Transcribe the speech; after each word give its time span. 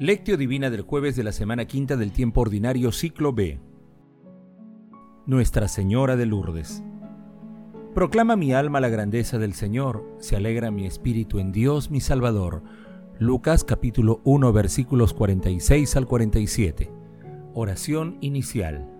Lectio 0.00 0.38
Divina 0.38 0.70
del 0.70 0.80
jueves 0.80 1.14
de 1.14 1.24
la 1.24 1.30
semana 1.30 1.66
quinta 1.66 1.94
del 1.94 2.10
tiempo 2.10 2.40
ordinario 2.40 2.90
ciclo 2.90 3.34
B. 3.34 3.60
Nuestra 5.26 5.68
Señora 5.68 6.16
de 6.16 6.24
Lourdes. 6.24 6.82
Proclama 7.94 8.34
mi 8.34 8.54
alma 8.54 8.80
la 8.80 8.88
grandeza 8.88 9.38
del 9.38 9.52
Señor, 9.52 10.16
se 10.18 10.36
alegra 10.36 10.70
mi 10.70 10.86
espíritu 10.86 11.38
en 11.38 11.52
Dios 11.52 11.90
mi 11.90 12.00
Salvador. 12.00 12.62
Lucas 13.18 13.62
capítulo 13.62 14.22
1 14.24 14.50
versículos 14.54 15.12
46 15.12 15.94
al 15.96 16.06
47. 16.06 16.90
Oración 17.52 18.16
inicial. 18.22 18.99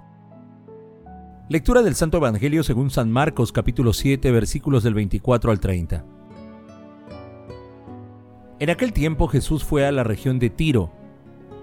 Lectura 1.51 1.81
del 1.81 1.95
Santo 1.95 2.15
Evangelio 2.15 2.63
según 2.63 2.91
San 2.91 3.11
Marcos 3.11 3.51
capítulo 3.51 3.91
7 3.91 4.31
versículos 4.31 4.83
del 4.83 4.93
24 4.93 5.51
al 5.51 5.59
30. 5.59 6.05
En 8.59 8.69
aquel 8.69 8.93
tiempo 8.93 9.27
Jesús 9.27 9.65
fue 9.65 9.85
a 9.85 9.91
la 9.91 10.05
región 10.05 10.39
de 10.39 10.49
Tiro. 10.49 10.93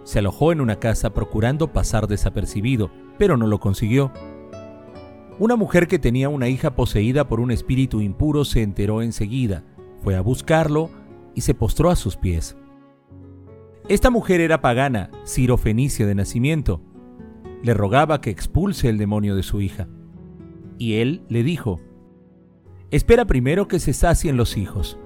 Se 0.05 0.19
alojó 0.19 0.53
en 0.53 0.61
una 0.61 0.79
casa 0.79 1.15
procurando 1.15 1.73
pasar 1.73 2.07
desapercibido, 2.07 2.91
pero 3.17 3.39
no 3.39 3.47
lo 3.47 3.61
consiguió. 3.61 4.13
Una 5.39 5.57
mujer 5.57 5.87
que 5.87 5.99
tenía 5.99 6.29
una 6.29 6.49
hija 6.49 6.75
poseída 6.75 7.27
por 7.27 7.41
un 7.41 7.51
espíritu 7.51 8.03
impuro 8.03 8.45
se 8.45 8.61
enteró 8.61 9.01
enseguida, 9.01 9.65
fue 10.03 10.17
a 10.17 10.21
buscarlo 10.21 10.91
y 11.35 11.41
se 11.41 11.55
postró 11.55 11.89
a 11.89 11.97
sus 11.97 12.19
pies. 12.19 12.59
Esta 13.89 14.11
mujer 14.11 14.43
era 14.43 14.61
pagana, 14.61 15.11
Fenicia 15.57 16.07
de 16.07 16.15
nacimiento 16.15 16.83
le 17.63 17.75
rogaba 17.75 18.21
que 18.21 18.31
expulse 18.31 18.89
el 18.89 18.99
demonio 18.99 19.35
de 19.35 19.43
su 19.43 19.61
hija. 19.61 19.89
Y 20.79 20.95
él 20.95 21.23
le 21.29 21.43
dijo, 21.43 21.81
Espera 22.91 23.27
primero 23.27 23.69
que 23.69 23.81
se 23.81 23.93
sacien 23.93 24.37
los 24.37 24.57
hijos. 24.57 24.99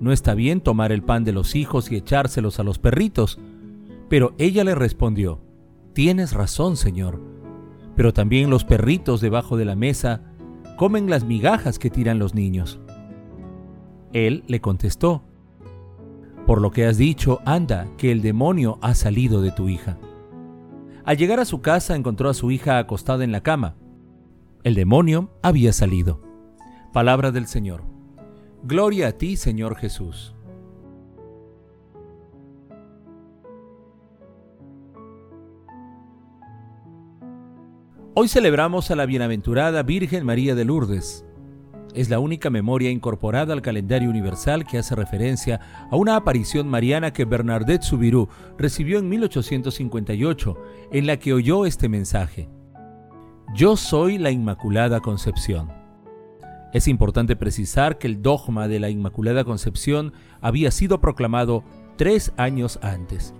No 0.00 0.12
está 0.12 0.34
bien 0.34 0.60
tomar 0.60 0.92
el 0.92 1.02
pan 1.02 1.24
de 1.24 1.32
los 1.32 1.54
hijos 1.54 1.90
y 1.90 1.96
echárselos 1.96 2.58
a 2.58 2.64
los 2.64 2.78
perritos. 2.78 3.38
Pero 4.08 4.34
ella 4.38 4.64
le 4.64 4.74
respondió, 4.74 5.40
Tienes 5.94 6.32
razón, 6.32 6.76
Señor. 6.76 7.20
Pero 7.96 8.12
también 8.12 8.50
los 8.50 8.64
perritos 8.64 9.20
debajo 9.20 9.56
de 9.56 9.64
la 9.64 9.76
mesa 9.76 10.22
comen 10.76 11.08
las 11.08 11.24
migajas 11.24 11.78
que 11.78 11.90
tiran 11.90 12.18
los 12.18 12.34
niños. 12.34 12.80
Él 14.12 14.44
le 14.46 14.60
contestó, 14.60 15.22
Por 16.46 16.60
lo 16.60 16.70
que 16.70 16.84
has 16.86 16.98
dicho, 16.98 17.40
anda, 17.46 17.86
que 17.96 18.12
el 18.12 18.20
demonio 18.20 18.78
ha 18.82 18.94
salido 18.94 19.40
de 19.40 19.52
tu 19.52 19.68
hija. 19.68 19.98
Al 21.04 21.16
llegar 21.16 21.40
a 21.40 21.44
su 21.44 21.60
casa 21.60 21.96
encontró 21.96 22.30
a 22.30 22.34
su 22.34 22.50
hija 22.52 22.78
acostada 22.78 23.24
en 23.24 23.32
la 23.32 23.42
cama. 23.42 23.74
El 24.62 24.74
demonio 24.74 25.30
había 25.42 25.72
salido. 25.72 26.22
Palabra 26.92 27.32
del 27.32 27.46
Señor. 27.48 27.82
Gloria 28.62 29.08
a 29.08 29.12
ti, 29.12 29.36
Señor 29.36 29.74
Jesús. 29.74 30.32
Hoy 38.14 38.28
celebramos 38.28 38.90
a 38.92 38.96
la 38.96 39.06
bienaventurada 39.06 39.82
Virgen 39.82 40.24
María 40.24 40.54
de 40.54 40.64
Lourdes. 40.64 41.24
Es 41.94 42.08
la 42.08 42.18
única 42.18 42.48
memoria 42.48 42.90
incorporada 42.90 43.52
al 43.52 43.60
calendario 43.60 44.08
universal 44.08 44.64
que 44.64 44.78
hace 44.78 44.94
referencia 44.94 45.60
a 45.90 45.96
una 45.96 46.16
aparición 46.16 46.66
mariana 46.68 47.12
que 47.12 47.26
Bernadette 47.26 47.82
Soubirous 47.82 48.28
recibió 48.56 48.98
en 48.98 49.10
1858, 49.10 50.56
en 50.90 51.06
la 51.06 51.18
que 51.18 51.34
oyó 51.34 51.66
este 51.66 51.90
mensaje. 51.90 52.48
Yo 53.54 53.76
soy 53.76 54.16
la 54.16 54.30
Inmaculada 54.30 55.00
Concepción. 55.00 55.70
Es 56.72 56.88
importante 56.88 57.36
precisar 57.36 57.98
que 57.98 58.06
el 58.06 58.22
dogma 58.22 58.68
de 58.68 58.80
la 58.80 58.88
Inmaculada 58.88 59.44
Concepción 59.44 60.14
había 60.40 60.70
sido 60.70 61.02
proclamado 61.02 61.62
tres 61.96 62.32
años 62.38 62.78
antes. 62.80 63.34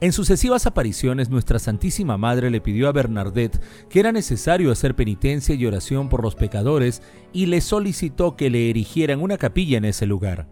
En 0.00 0.12
sucesivas 0.12 0.66
apariciones, 0.66 1.28
nuestra 1.28 1.58
Santísima 1.58 2.16
Madre 2.16 2.50
le 2.50 2.60
pidió 2.60 2.88
a 2.88 2.92
Bernadette 2.92 3.60
que 3.90 3.98
era 3.98 4.12
necesario 4.12 4.70
hacer 4.70 4.94
penitencia 4.94 5.56
y 5.56 5.66
oración 5.66 6.08
por 6.08 6.22
los 6.22 6.36
pecadores 6.36 7.02
y 7.32 7.46
le 7.46 7.60
solicitó 7.60 8.36
que 8.36 8.48
le 8.48 8.70
erigieran 8.70 9.20
una 9.20 9.38
capilla 9.38 9.76
en 9.76 9.84
ese 9.84 10.06
lugar. 10.06 10.48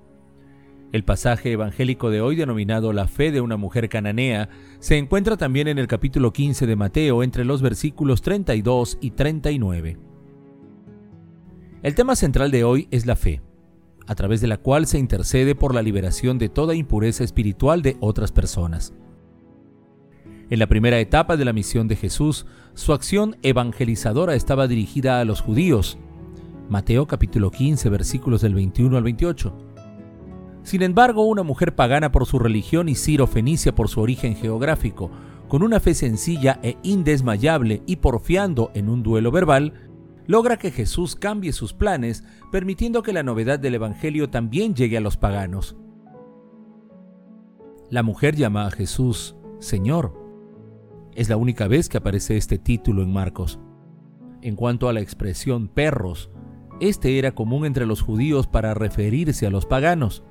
El 0.91 1.05
pasaje 1.05 1.53
evangélico 1.53 2.11
de 2.11 2.21
hoy 2.21 2.34
denominado 2.34 2.93
La 2.93 3.07
fe 3.07 3.31
de 3.31 3.41
una 3.41 3.57
mujer 3.57 3.89
cananea 3.89 4.49
se 4.81 4.99
encuentra 4.99 5.37
también 5.37 5.69
en 5.69 5.78
el 5.78 5.87
capítulo 5.87 6.33
15 6.33 6.67
de 6.67 6.75
Mateo 6.75 7.23
entre 7.23 7.45
los 7.45 7.63
versículos 7.63 8.23
32 8.23 8.99
y 9.01 9.13
39. 9.13 9.97
El 11.84 11.95
tema 11.95 12.17
central 12.17 12.51
de 12.51 12.65
hoy 12.65 12.89
es 12.91 13.07
la 13.07 13.15
fe, 13.15 13.43
a 14.09 14.17
través 14.17 14.41
de 14.41 14.49
la 14.49 14.57
cual 14.57 14.87
se 14.87 14.99
intercede 14.99 15.55
por 15.55 15.73
la 15.73 15.83
liberación 15.83 16.37
de 16.37 16.49
toda 16.49 16.75
impureza 16.75 17.23
espiritual 17.23 17.83
de 17.83 17.97
otras 18.01 18.33
personas. 18.33 18.93
En 20.49 20.61
la 20.61 20.69
primera 20.69 21.01
etapa 21.01 21.37
de 21.37 21.45
la 21.45 21.53
misión 21.53 21.89
de 21.89 21.97
Jesús, 21.97 22.47
su 22.75 22.93
acción 22.93 23.37
evangelizadora 23.43 24.37
estaba 24.37 24.69
dirigida 24.69 25.19
a 25.19 25.25
los 25.25 25.41
judíos. 25.41 25.99
Mateo 26.69 27.09
capítulo 27.09 27.51
15 27.51 27.89
versículos 27.89 28.43
del 28.43 28.55
21 28.55 28.97
al 28.97 29.03
28. 29.03 29.53
Sin 30.62 30.83
embargo, 30.83 31.25
una 31.25 31.43
mujer 31.43 31.75
pagana 31.75 32.12
por 32.12 32.27
su 32.27 32.39
religión 32.39 32.89
y 32.89 32.95
Ciro 32.95 33.27
Fenicia 33.27 33.75
por 33.75 33.89
su 33.89 34.01
origen 34.01 34.37
geográfico, 34.37 35.11
con 35.49 35.65
una 35.65 35.81
fe 35.81 35.95
sencilla 35.95 36.61
e 36.63 36.77
indesmayable 36.84 37.83
y 37.84 37.97
porfiando 37.97 38.71
en 38.75 38.89
un 38.89 39.03
duelo 39.03 39.33
verbal, 39.33 39.91
logra 40.28 40.59
que 40.59 40.71
Jesús 40.71 41.17
cambie 41.17 41.53
sus 41.53 41.73
planes, 41.73 42.23
permitiendo 42.53 43.03
que 43.03 43.13
la 43.13 43.25
novedad 43.25 43.59
del 43.59 43.75
Evangelio 43.75 44.31
también 44.31 44.77
llegue 44.77 44.97
a 44.97 45.01
los 45.01 45.17
paganos. 45.17 45.77
La 47.91 48.05
mujer 48.05 48.37
llama 48.37 48.67
a 48.67 48.71
Jesús 48.71 49.34
Señor 49.59 50.25
es 51.16 51.31
la 51.31 51.38
única 51.38 51.66
vez 51.66 51.88
que 51.88 51.97
aparece 51.97 52.37
este 52.37 52.59
título 52.59 53.03
en 53.03 53.12
Marcos. 53.12 53.59
En 54.43 54.54
cuanto 54.54 54.88
a 54.88 54.93
la 54.93 55.00
expresión 55.00 55.66
perros, 55.66 56.31
este 56.78 57.19
era 57.19 57.32
común 57.34 57.65
entre 57.65 57.87
los 57.87 58.03
judíos 58.03 58.47
para 58.47 58.75
referirse 58.75 59.47
a 59.47 59.50
los 59.50 59.65
paganos. 59.65 60.22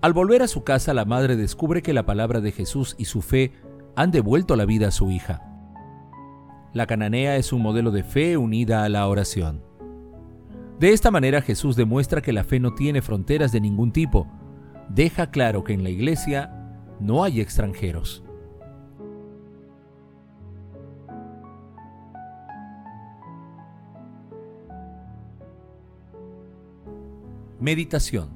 Al 0.00 0.14
volver 0.14 0.42
a 0.42 0.48
su 0.48 0.64
casa, 0.64 0.94
la 0.94 1.04
madre 1.04 1.36
descubre 1.36 1.82
que 1.82 1.92
la 1.92 2.06
palabra 2.06 2.40
de 2.40 2.52
Jesús 2.52 2.96
y 2.98 3.04
su 3.04 3.20
fe 3.20 3.52
han 3.96 4.10
devuelto 4.10 4.56
la 4.56 4.64
vida 4.64 4.88
a 4.88 4.92
su 4.92 5.10
hija. 5.10 5.42
La 6.72 6.86
cananea 6.86 7.36
es 7.36 7.52
un 7.52 7.60
modelo 7.60 7.90
de 7.90 8.02
fe 8.02 8.38
unida 8.38 8.82
a 8.82 8.88
la 8.88 9.06
oración. 9.06 9.62
De 10.80 10.92
esta 10.92 11.10
manera 11.10 11.42
Jesús 11.42 11.76
demuestra 11.76 12.22
que 12.22 12.32
la 12.32 12.44
fe 12.44 12.60
no 12.60 12.74
tiene 12.74 13.02
fronteras 13.02 13.52
de 13.52 13.60
ningún 13.60 13.92
tipo. 13.92 14.26
Deja 14.88 15.30
claro 15.30 15.64
que 15.64 15.74
en 15.74 15.82
la 15.82 15.90
iglesia 15.90 16.50
no 16.98 17.24
hay 17.24 17.40
extranjeros. 17.40 18.25
Meditación 27.58 28.28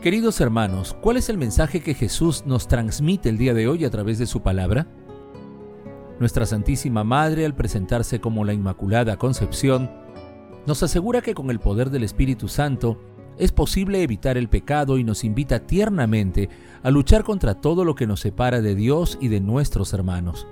Queridos 0.00 0.40
hermanos, 0.40 0.96
¿cuál 1.00 1.16
es 1.16 1.28
el 1.28 1.36
mensaje 1.36 1.80
que 1.80 1.94
Jesús 1.94 2.44
nos 2.46 2.68
transmite 2.68 3.28
el 3.28 3.38
día 3.38 3.54
de 3.54 3.66
hoy 3.66 3.84
a 3.84 3.90
través 3.90 4.20
de 4.20 4.26
su 4.26 4.40
palabra? 4.40 4.86
Nuestra 6.20 6.46
Santísima 6.46 7.02
Madre, 7.02 7.44
al 7.44 7.56
presentarse 7.56 8.20
como 8.20 8.44
la 8.44 8.52
Inmaculada 8.52 9.16
Concepción, 9.16 9.90
nos 10.64 10.84
asegura 10.84 11.22
que 11.22 11.34
con 11.34 11.50
el 11.50 11.58
poder 11.58 11.90
del 11.90 12.04
Espíritu 12.04 12.46
Santo 12.46 13.00
es 13.36 13.50
posible 13.50 14.04
evitar 14.04 14.38
el 14.38 14.48
pecado 14.48 14.96
y 14.96 15.02
nos 15.02 15.24
invita 15.24 15.66
tiernamente 15.66 16.48
a 16.84 16.90
luchar 16.92 17.24
contra 17.24 17.54
todo 17.54 17.84
lo 17.84 17.96
que 17.96 18.06
nos 18.06 18.20
separa 18.20 18.60
de 18.60 18.76
Dios 18.76 19.18
y 19.20 19.26
de 19.26 19.40
nuestros 19.40 19.92
hermanos. 19.92 20.46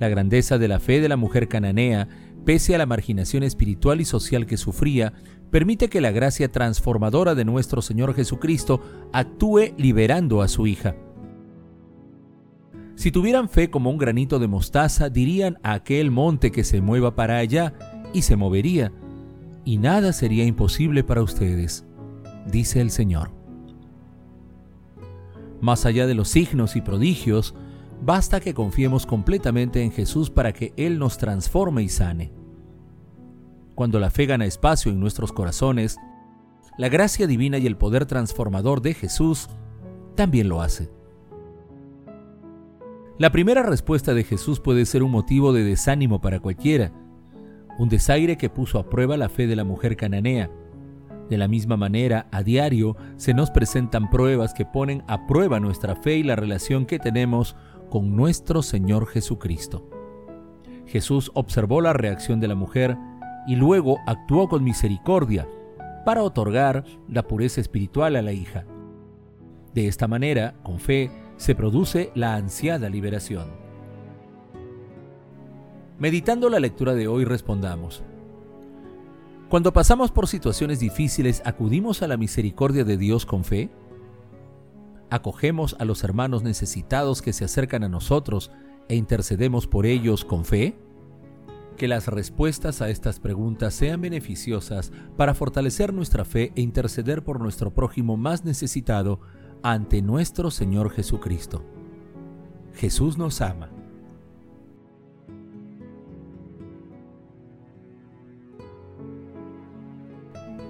La 0.00 0.08
grandeza 0.08 0.58
de 0.58 0.66
la 0.66 0.80
fe 0.80 1.00
de 1.00 1.08
la 1.08 1.16
mujer 1.16 1.46
cananea, 1.46 2.08
pese 2.44 2.74
a 2.74 2.78
la 2.78 2.86
marginación 2.86 3.42
espiritual 3.42 4.00
y 4.00 4.04
social 4.04 4.46
que 4.46 4.56
sufría, 4.56 5.12
permite 5.50 5.88
que 5.88 6.00
la 6.00 6.10
gracia 6.10 6.50
transformadora 6.50 7.34
de 7.34 7.44
nuestro 7.44 7.82
Señor 7.82 8.14
Jesucristo 8.14 8.80
actúe 9.12 9.74
liberando 9.76 10.42
a 10.42 10.48
su 10.48 10.66
hija. 10.66 10.94
Si 12.94 13.10
tuvieran 13.10 13.48
fe 13.48 13.70
como 13.70 13.90
un 13.90 13.98
granito 13.98 14.38
de 14.38 14.46
mostaza, 14.46 15.08
dirían 15.08 15.58
a 15.62 15.72
aquel 15.72 16.10
monte 16.10 16.52
que 16.52 16.64
se 16.64 16.80
mueva 16.80 17.14
para 17.14 17.38
allá 17.38 17.72
y 18.12 18.22
se 18.22 18.36
movería, 18.36 18.92
y 19.64 19.78
nada 19.78 20.12
sería 20.12 20.44
imposible 20.44 21.04
para 21.04 21.22
ustedes. 21.22 21.86
dice 22.46 22.80
el 22.80 22.90
Señor. 22.90 23.30
Más 25.60 25.86
allá 25.86 26.06
de 26.06 26.14
los 26.14 26.28
signos 26.28 26.76
y 26.76 26.80
prodigios, 26.80 27.54
basta 28.02 28.40
que 28.40 28.54
confiemos 28.54 29.06
completamente 29.06 29.82
en 29.82 29.92
Jesús 29.92 30.30
para 30.30 30.52
que 30.52 30.72
Él 30.76 30.98
nos 30.98 31.18
transforme 31.18 31.82
y 31.82 31.88
sane. 31.88 32.32
Cuando 33.74 33.98
la 33.98 34.10
fe 34.10 34.26
gana 34.26 34.46
espacio 34.46 34.92
en 34.92 35.00
nuestros 35.00 35.32
corazones, 35.32 35.96
la 36.76 36.88
gracia 36.88 37.26
divina 37.26 37.58
y 37.58 37.66
el 37.66 37.76
poder 37.76 38.06
transformador 38.06 38.80
de 38.80 38.94
Jesús 38.94 39.48
también 40.14 40.48
lo 40.48 40.62
hace. 40.62 40.90
La 43.18 43.32
primera 43.32 43.62
respuesta 43.62 44.14
de 44.14 44.24
Jesús 44.24 44.60
puede 44.60 44.86
ser 44.86 45.02
un 45.02 45.10
motivo 45.10 45.52
de 45.52 45.62
desánimo 45.62 46.22
para 46.22 46.40
cualquiera, 46.40 46.92
un 47.78 47.90
desaire 47.90 48.38
que 48.38 48.48
puso 48.48 48.78
a 48.78 48.88
prueba 48.88 49.16
la 49.18 49.28
fe 49.28 49.46
de 49.46 49.56
la 49.56 49.64
mujer 49.64 49.96
cananea. 49.96 50.50
De 51.28 51.36
la 51.36 51.46
misma 51.46 51.76
manera, 51.76 52.28
a 52.32 52.42
diario 52.42 52.96
se 53.16 53.34
nos 53.34 53.50
presentan 53.50 54.10
pruebas 54.10 54.54
que 54.54 54.64
ponen 54.64 55.04
a 55.06 55.26
prueba 55.26 55.60
nuestra 55.60 55.96
fe 55.96 56.16
y 56.16 56.22
la 56.22 56.34
relación 56.34 56.86
que 56.86 56.98
tenemos 56.98 57.56
con 57.90 58.16
nuestro 58.16 58.62
Señor 58.62 59.06
Jesucristo. 59.06 59.86
Jesús 60.86 61.30
observó 61.34 61.80
la 61.80 61.92
reacción 61.92 62.40
de 62.40 62.48
la 62.48 62.54
mujer 62.54 62.96
y 63.46 63.56
luego 63.56 63.98
actuó 64.06 64.48
con 64.48 64.64
misericordia 64.64 65.48
para 66.04 66.22
otorgar 66.22 66.84
la 67.08 67.22
pureza 67.24 67.60
espiritual 67.60 68.16
a 68.16 68.22
la 68.22 68.32
hija. 68.32 68.64
De 69.74 69.86
esta 69.86 70.08
manera, 70.08 70.54
con 70.62 70.80
fe, 70.80 71.10
se 71.36 71.54
produce 71.54 72.10
la 72.14 72.34
ansiada 72.34 72.88
liberación. 72.88 73.48
Meditando 75.98 76.48
la 76.48 76.60
lectura 76.60 76.94
de 76.94 77.08
hoy 77.08 77.24
respondamos. 77.24 78.02
Cuando 79.48 79.72
pasamos 79.72 80.10
por 80.10 80.28
situaciones 80.28 80.80
difíciles, 80.80 81.42
¿acudimos 81.44 82.02
a 82.02 82.08
la 82.08 82.16
misericordia 82.16 82.84
de 82.84 82.96
Dios 82.96 83.26
con 83.26 83.44
fe? 83.44 83.68
¿Acogemos 85.10 85.74
a 85.80 85.84
los 85.84 86.04
hermanos 86.04 86.44
necesitados 86.44 87.20
que 87.20 87.32
se 87.32 87.44
acercan 87.44 87.82
a 87.82 87.88
nosotros 87.88 88.52
e 88.88 88.94
intercedemos 88.94 89.66
por 89.66 89.84
ellos 89.84 90.24
con 90.24 90.44
fe? 90.44 90.78
Que 91.76 91.88
las 91.88 92.06
respuestas 92.06 92.80
a 92.80 92.90
estas 92.90 93.18
preguntas 93.18 93.74
sean 93.74 94.00
beneficiosas 94.00 94.92
para 95.16 95.34
fortalecer 95.34 95.92
nuestra 95.92 96.24
fe 96.24 96.52
e 96.54 96.60
interceder 96.60 97.24
por 97.24 97.40
nuestro 97.40 97.74
prójimo 97.74 98.16
más 98.16 98.44
necesitado 98.44 99.20
ante 99.64 100.00
nuestro 100.00 100.52
Señor 100.52 100.90
Jesucristo. 100.90 101.64
Jesús 102.74 103.18
nos 103.18 103.40
ama. 103.40 103.68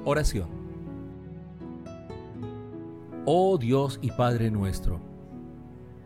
Oración. 0.04 0.59
Oh 3.26 3.58
Dios 3.58 3.98
y 4.02 4.10
Padre 4.10 4.50
nuestro, 4.50 5.00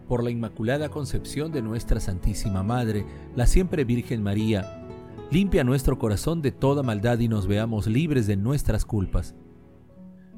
por 0.08 0.22
la 0.22 0.30
Inmaculada 0.30 0.88
Concepción 0.88 1.52
de 1.52 1.62
nuestra 1.62 2.00
Santísima 2.00 2.62
Madre, 2.62 3.06
la 3.34 3.46
siempre 3.46 3.84
Virgen 3.84 4.22
María, 4.22 4.86
limpia 5.30 5.64
nuestro 5.64 5.98
corazón 5.98 6.42
de 6.42 6.52
toda 6.52 6.82
maldad 6.82 7.18
y 7.18 7.28
nos 7.28 7.46
veamos 7.46 7.86
libres 7.86 8.26
de 8.26 8.36
nuestras 8.36 8.84
culpas. 8.84 9.34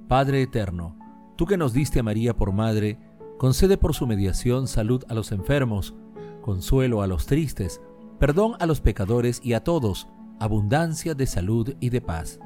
Padre 0.09 0.43
Eterno, 0.43 0.97
Tú 1.37 1.45
que 1.45 1.59
nos 1.59 1.75
diste 1.75 2.01
a 2.01 2.03
María 2.03 2.35
por 2.35 2.53
madre, 2.53 2.99
concede 3.37 3.77
por 3.77 3.95
su 3.95 4.07
mediación 4.07 4.67
salud 4.67 5.05
a 5.09 5.15
los 5.15 5.33
enfermos, 5.33 5.95
consuelo 6.41 7.03
a 7.03 7.07
los 7.07 7.27
tristes, 7.27 7.83
perdón 8.19 8.55
a 8.59 8.65
los 8.65 8.81
pecadores 8.81 9.41
y 9.45 9.53
a 9.53 9.63
todos, 9.63 10.09
abundancia 10.41 11.15
de 11.15 11.27
salud 11.27 11.75
y 11.79 11.91
de 11.91 12.01
paz. 12.01 12.41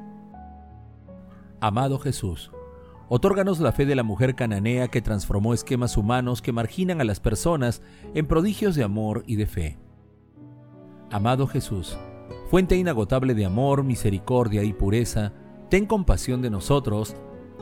Amado 1.61 1.99
Jesús, 1.99 2.51
otórganos 3.13 3.59
la 3.59 3.73
fe 3.73 3.85
de 3.85 3.93
la 3.93 4.03
mujer 4.03 4.35
cananea 4.35 4.87
que 4.87 5.01
transformó 5.01 5.53
esquemas 5.53 5.97
humanos 5.97 6.41
que 6.41 6.53
marginan 6.53 7.01
a 7.01 7.03
las 7.03 7.19
personas 7.19 7.81
en 8.13 8.25
prodigios 8.25 8.73
de 8.73 8.85
amor 8.85 9.25
y 9.27 9.35
de 9.35 9.47
fe. 9.47 9.77
Amado 11.11 11.45
Jesús, 11.45 11.97
fuente 12.49 12.77
inagotable 12.77 13.33
de 13.33 13.43
amor, 13.43 13.83
misericordia 13.83 14.63
y 14.63 14.71
pureza, 14.71 15.33
ten 15.69 15.87
compasión 15.87 16.41
de 16.41 16.51
nosotros, 16.51 17.17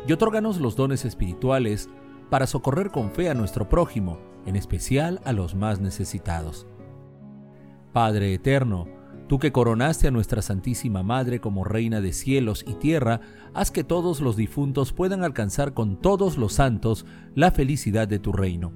y 0.07 0.13
otórganos 0.13 0.59
los 0.59 0.75
dones 0.75 1.03
espirituales 1.03 1.89
para 2.29 2.45
socorrer 2.45 2.91
con 2.91 3.09
fe 3.09 3.27
a 3.31 3.33
nuestro 3.33 3.67
prójimo, 3.67 4.19
en 4.45 4.55
especial 4.55 5.19
a 5.25 5.33
los 5.33 5.55
más 5.55 5.79
necesitados. 5.79 6.67
Padre 7.91 8.35
eterno, 8.35 8.85
tú 9.29 9.39
que 9.39 9.53
coronaste 9.53 10.07
a 10.07 10.11
nuestra 10.11 10.41
Santísima 10.41 11.03
Madre 11.03 11.39
como 11.39 11.63
Reina 11.63 12.01
de 12.01 12.11
cielos 12.11 12.65
y 12.67 12.73
tierra, 12.73 13.21
haz 13.53 13.71
que 13.71 13.85
todos 13.85 14.19
los 14.19 14.35
difuntos 14.35 14.91
puedan 14.91 15.23
alcanzar 15.23 15.73
con 15.73 16.01
todos 16.01 16.37
los 16.37 16.53
santos 16.53 17.05
la 17.35 17.51
felicidad 17.51 18.07
de 18.07 18.19
tu 18.19 18.33
reino. 18.33 18.73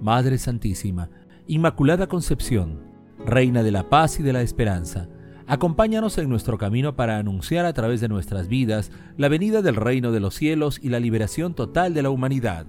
Madre 0.00 0.38
Santísima, 0.38 1.10
Inmaculada 1.46 2.06
Concepción, 2.06 2.84
Reina 3.26 3.62
de 3.62 3.72
la 3.72 3.90
paz 3.90 4.20
y 4.20 4.22
de 4.22 4.32
la 4.32 4.42
esperanza, 4.42 5.08
Acompáñanos 5.48 6.16
en 6.18 6.28
nuestro 6.28 6.56
camino 6.56 6.94
para 6.94 7.18
anunciar 7.18 7.66
a 7.66 7.72
través 7.72 8.00
de 8.00 8.08
nuestras 8.08 8.46
vidas 8.46 8.92
la 9.16 9.28
venida 9.28 9.60
del 9.60 9.74
reino 9.74 10.12
de 10.12 10.20
los 10.20 10.36
cielos 10.36 10.78
y 10.80 10.88
la 10.88 11.00
liberación 11.00 11.54
total 11.54 11.94
de 11.94 12.02
la 12.02 12.10
humanidad. 12.10 12.64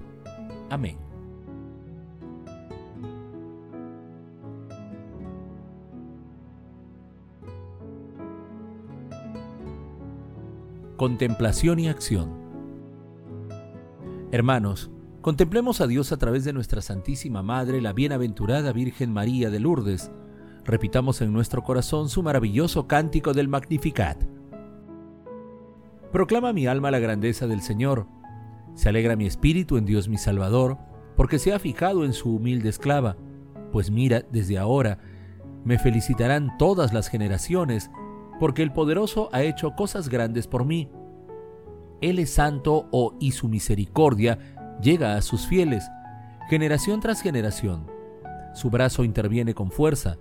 Amén. 0.72 1.03
Contemplación 11.04 11.80
y 11.80 11.90
acción. 11.90 12.32
Hermanos, 14.32 14.90
contemplemos 15.20 15.82
a 15.82 15.88
Dios 15.88 16.14
a 16.14 16.18
través 16.18 16.46
de 16.46 16.54
nuestra 16.54 16.82
Santísima 16.82 17.44
Madre, 17.44 17.82
la 17.82 17.92
Bienaventurada 17.92 18.72
Virgen 18.72 19.12
María 19.12 19.50
de 19.50 19.60
Lourdes, 19.60 20.14
repitamos 20.64 21.20
en 21.22 21.34
nuestro 21.34 21.62
corazón 21.62 22.08
su 22.08 22.24
maravilloso 22.24 22.88
cántico 22.88 23.34
del 23.34 23.50
Magnificat. 23.50 24.24
Proclama 26.14 26.54
mi 26.54 26.68
alma 26.68 26.90
la 26.90 27.00
grandeza 27.00 27.48
del 27.48 27.60
Señor. 27.60 28.08
Se 28.74 28.88
alegra 28.88 29.18
mi 29.18 29.26
espíritu 29.26 29.76
en 29.76 29.86
Dios 29.86 30.08
mi 30.08 30.18
Salvador, 30.18 30.78
porque 31.18 31.38
se 31.38 31.52
ha 31.52 31.60
fijado 31.60 32.06
en 32.06 32.14
su 32.14 32.34
humilde 32.34 32.70
esclava. 32.70 33.18
Pues 33.74 33.92
mira, 33.92 34.22
desde 34.32 34.58
ahora 34.58 35.00
me 35.66 35.80
felicitarán 35.80 36.58
todas 36.58 36.94
las 36.94 37.10
generaciones, 37.10 37.92
porque 38.44 38.62
el 38.62 38.74
poderoso 38.74 39.30
ha 39.32 39.42
hecho 39.42 39.74
cosas 39.74 40.10
grandes 40.10 40.48
por 40.48 40.66
mí. 40.66 40.90
Él 42.02 42.20
es 42.20 42.34
santo 42.34 42.90
oh, 42.92 43.16
y 43.18 43.32
su 43.32 43.48
misericordia 43.48 44.38
llega 44.82 45.16
a 45.16 45.22
sus 45.22 45.48
fieles, 45.48 45.90
generación 46.50 47.00
tras 47.00 47.22
generación. 47.22 47.90
Su 48.54 48.70
brazo 48.70 49.06
interviene 49.06 49.54
con 49.54 49.72
fuerza 49.72 50.18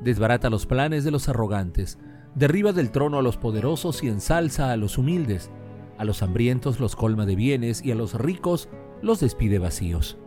desbarata 0.00 0.50
los 0.50 0.66
planes 0.66 1.04
de 1.04 1.12
los 1.12 1.28
arrogantes, 1.28 2.00
derriba 2.34 2.72
del 2.72 2.90
trono 2.90 3.20
a 3.20 3.22
los 3.22 3.36
poderosos 3.36 4.02
y 4.02 4.08
ensalza 4.08 4.72
a 4.72 4.76
los 4.76 4.98
humildes, 4.98 5.52
a 5.96 6.04
los 6.04 6.24
hambrientos 6.24 6.80
los 6.80 6.96
colma 6.96 7.24
de 7.24 7.36
bienes 7.36 7.84
y 7.84 7.92
a 7.92 7.94
los 7.94 8.14
ricos 8.14 8.68
los 9.00 9.20
despide 9.20 9.60
vacíos. 9.60 10.18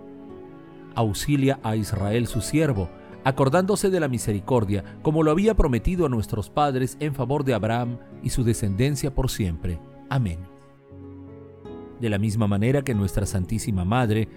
Auxilia 0.96 1.60
a 1.62 1.76
Israel 1.76 2.26
su 2.26 2.40
siervo, 2.40 2.88
acordándose 3.24 3.90
de 3.90 4.00
la 4.00 4.08
misericordia, 4.08 4.84
como 5.02 5.24
lo 5.24 5.32
había 5.32 5.56
prometido 5.56 6.06
a 6.06 6.10
nuestros 6.10 6.50
padres 6.50 6.98
en 7.00 7.16
favor 7.16 7.44
de 7.44 7.54
Abraham 7.54 7.98
y 8.22 8.30
su 8.30 8.44
descendencia 8.44 9.14
por 9.14 9.30
siempre. 9.30 9.80
Amén. 10.10 10.40
De 12.00 12.10
la 12.10 12.18
misma 12.18 12.48
manera 12.48 12.84
que 12.84 12.94
nuestra 12.94 13.26
Santísima 13.26 13.86
Madre 13.86 14.28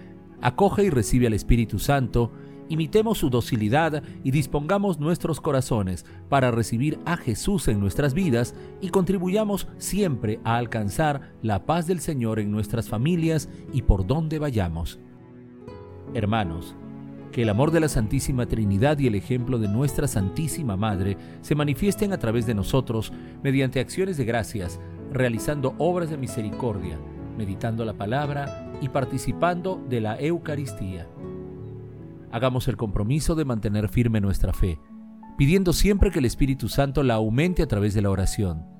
acoge 0.41 0.85
y 0.85 0.91
recibe 0.91 1.27
al 1.27 1.35
Espíritu 1.35 1.79
Santo, 1.79 2.31
Imitemos 2.69 3.19
su 3.19 3.31
docilidad 3.31 4.03
y 4.25 4.33
dispongamos 4.33 4.99
nuestros 4.99 5.41
corazones 5.41 6.05
para 6.29 6.51
recibir 6.51 6.99
a 7.05 7.17
Jesús 7.17 7.69
en 7.69 7.79
nuestras 7.79 8.13
vidas 8.13 8.55
y 8.81 8.89
contribuyamos 8.89 9.69
siempre 9.79 10.41
a 10.43 10.57
alcanzar 10.57 11.33
la 11.43 11.65
paz 11.65 11.87
del 11.87 12.01
Señor 12.01 12.41
en 12.41 12.51
nuestras 12.51 12.89
familias 12.89 13.49
y 13.73 13.83
por 13.83 14.07
donde 14.07 14.41
vayamos. 14.41 14.99
Hermanos, 16.13 16.75
que 17.37 17.43
el 17.43 17.51
amor 17.51 17.71
de 17.71 17.81
la 17.81 17.91
Santísima 17.91 18.47
Trinidad 18.47 18.99
y 18.99 19.09
el 19.09 19.15
ejemplo 19.15 19.59
de 19.59 19.69
nuestra 19.69 20.09
Santísima 20.09 20.79
Madre 20.79 21.19
se 21.43 21.55
manifiesten 21.55 22.15
a 22.15 22.19
través 22.19 22.47
de 22.47 22.55
nosotros 22.55 23.13
mediante 23.43 23.79
acciones 23.79 24.17
de 24.17 24.25
gracias, 24.25 24.81
realizando 25.13 25.75
obras 25.77 26.09
de 26.09 26.17
misericordia, 26.17 26.99
meditando 27.37 27.85
la 27.85 27.93
palabra 27.93 28.73
y 28.81 28.89
participando 28.89 29.85
de 29.87 30.01
la 30.01 30.19
Eucaristía. 30.19 31.09
Hagamos 32.33 32.69
el 32.69 32.79
compromiso 32.79 33.35
de 33.35 33.45
mantener 33.45 33.91
firme 33.91 34.23
nuestra 34.23 34.55
fe, 34.55 34.81
pidiendo 35.37 35.75
siempre 35.75 36.11
que 36.11 36.21
el 36.21 36.25
Espíritu 36.25 36.71
Santo 36.71 37.03
la 37.03 37.17
aumente 37.17 37.63
a 37.63 37.67
través 37.67 37.93
de 37.93 38.01
la 38.01 38.09
oración. 38.09 38.76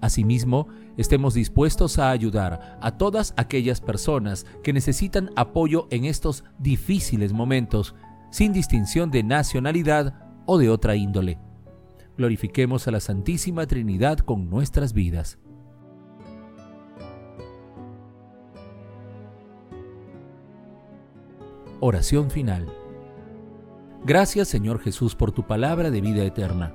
Asimismo, 0.00 0.68
estemos 0.96 1.34
dispuestos 1.34 1.98
a 1.98 2.10
ayudar 2.10 2.78
a 2.80 2.96
todas 2.96 3.34
aquellas 3.36 3.80
personas 3.80 4.46
que 4.62 4.72
necesitan 4.72 5.30
apoyo 5.34 5.88
en 5.90 6.04
estos 6.04 6.44
difíciles 6.58 7.32
momentos, 7.32 7.94
sin 8.30 8.52
distinción 8.52 9.10
de 9.10 9.24
nacionalidad 9.24 10.14
o 10.46 10.58
de 10.58 10.70
otra 10.70 10.94
índole. 10.94 11.38
Glorifiquemos 12.16 12.86
a 12.86 12.92
la 12.92 13.00
Santísima 13.00 13.66
Trinidad 13.66 14.18
con 14.18 14.48
nuestras 14.48 14.92
vidas. 14.92 15.38
Oración 21.80 22.30
final. 22.30 22.66
Gracias 24.04 24.48
Señor 24.48 24.80
Jesús 24.80 25.14
por 25.14 25.32
tu 25.32 25.46
palabra 25.46 25.90
de 25.90 26.00
vida 26.00 26.24
eterna. 26.24 26.74